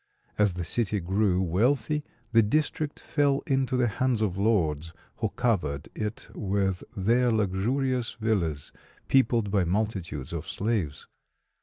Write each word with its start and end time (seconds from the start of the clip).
As 0.35 0.55
the 0.55 0.63
city 0.65 0.99
grew 0.99 1.43
wealthy 1.43 2.03
the 2.31 2.41
district 2.41 2.99
fell 2.99 3.43
into 3.45 3.77
the 3.77 3.85
hands 3.87 4.19
of 4.23 4.35
lords, 4.35 4.93
who 5.17 5.29
covered 5.29 5.89
it 5.93 6.27
with 6.33 6.83
their 6.97 7.31
luxurious 7.31 8.15
villas, 8.19 8.71
peopled 9.07 9.51
by 9.51 9.63
multitudes 9.63 10.33
of 10.33 10.47
slaves. 10.47 11.05